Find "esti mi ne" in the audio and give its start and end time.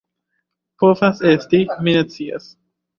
1.35-2.05